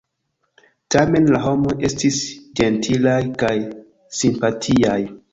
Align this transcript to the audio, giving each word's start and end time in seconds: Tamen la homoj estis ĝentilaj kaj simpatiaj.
Tamen 0.93 1.27
la 1.33 1.41
homoj 1.41 1.75
estis 1.89 2.17
ĝentilaj 2.59 3.17
kaj 3.43 3.51
simpatiaj. 4.21 4.97